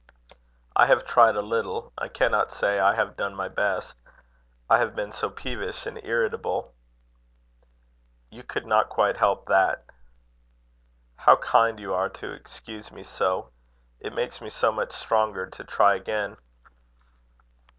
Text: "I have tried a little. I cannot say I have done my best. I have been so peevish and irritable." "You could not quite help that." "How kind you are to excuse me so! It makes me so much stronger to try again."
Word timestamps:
"I 0.75 0.87
have 0.87 1.05
tried 1.05 1.35
a 1.35 1.43
little. 1.43 1.93
I 1.95 2.07
cannot 2.07 2.51
say 2.51 2.79
I 2.79 2.95
have 2.95 3.15
done 3.15 3.35
my 3.35 3.47
best. 3.47 3.97
I 4.67 4.79
have 4.79 4.95
been 4.95 5.11
so 5.11 5.29
peevish 5.29 5.85
and 5.85 6.03
irritable." 6.03 6.73
"You 8.31 8.41
could 8.41 8.65
not 8.65 8.89
quite 8.89 9.17
help 9.17 9.45
that." 9.45 9.85
"How 11.17 11.35
kind 11.35 11.79
you 11.79 11.93
are 11.93 12.09
to 12.09 12.31
excuse 12.33 12.91
me 12.91 13.03
so! 13.03 13.51
It 13.99 14.15
makes 14.15 14.41
me 14.41 14.49
so 14.49 14.71
much 14.71 14.91
stronger 14.91 15.45
to 15.45 15.63
try 15.63 15.93
again." 15.93 16.37